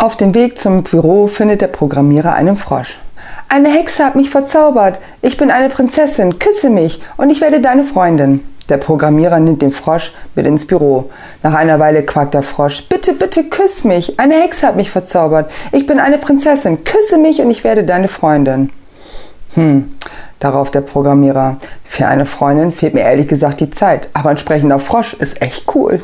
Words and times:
Auf 0.00 0.16
dem 0.16 0.34
Weg 0.34 0.58
zum 0.58 0.82
Büro 0.82 1.26
findet 1.26 1.60
der 1.60 1.66
Programmierer 1.66 2.32
einen 2.32 2.56
Frosch. 2.56 2.98
Eine 3.50 3.68
Hexe 3.68 4.02
hat 4.02 4.16
mich 4.16 4.30
verzaubert. 4.30 4.96
Ich 5.20 5.36
bin 5.36 5.50
eine 5.50 5.68
Prinzessin. 5.68 6.38
Küsse 6.38 6.70
mich 6.70 7.02
und 7.18 7.28
ich 7.28 7.42
werde 7.42 7.60
deine 7.60 7.84
Freundin. 7.84 8.40
Der 8.70 8.78
Programmierer 8.78 9.40
nimmt 9.40 9.60
den 9.60 9.72
Frosch 9.72 10.14
mit 10.34 10.46
ins 10.46 10.66
Büro. 10.66 11.10
Nach 11.42 11.52
einer 11.52 11.78
Weile 11.80 12.02
quakt 12.02 12.32
der 12.32 12.42
Frosch. 12.42 12.88
Bitte, 12.88 13.12
bitte 13.12 13.44
küss 13.50 13.84
mich. 13.84 14.18
Eine 14.18 14.40
Hexe 14.40 14.68
hat 14.68 14.76
mich 14.76 14.90
verzaubert. 14.90 15.50
Ich 15.70 15.86
bin 15.86 16.00
eine 16.00 16.16
Prinzessin. 16.16 16.82
Küsse 16.82 17.18
mich 17.18 17.42
und 17.42 17.50
ich 17.50 17.62
werde 17.62 17.84
deine 17.84 18.08
Freundin. 18.08 18.70
Hm, 19.52 19.96
darauf 20.38 20.70
der 20.70 20.80
Programmierer. 20.80 21.58
Für 21.84 22.06
eine 22.06 22.24
Freundin 22.24 22.72
fehlt 22.72 22.94
mir 22.94 23.02
ehrlich 23.02 23.28
gesagt 23.28 23.60
die 23.60 23.68
Zeit, 23.68 24.08
aber 24.14 24.30
ein 24.30 24.38
sprechender 24.38 24.78
Frosch 24.78 25.12
ist 25.12 25.42
echt 25.42 25.64
cool. 25.74 26.00